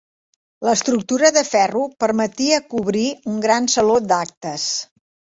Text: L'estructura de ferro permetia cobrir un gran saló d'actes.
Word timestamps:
L'estructura 0.67 1.29
de 1.35 1.41
ferro 1.49 1.83
permetia 2.03 2.57
cobrir 2.71 3.03
un 3.33 3.43
gran 3.43 3.67
saló 3.75 3.99
d'actes. 4.13 4.65